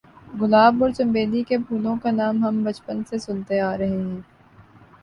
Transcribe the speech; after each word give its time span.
گلاب 0.33 0.81
اور 0.83 0.91
چنبیلی 0.91 1.43
کے 1.43 1.57
پھولوں 1.59 1.95
کا 2.03 2.11
نام 2.11 2.43
ہم 2.43 2.63
بچپن 2.63 3.03
سے 3.09 3.17
سنتے 3.19 3.59
آ 3.61 3.77
رہے 3.77 3.97
ہیں 3.97 4.19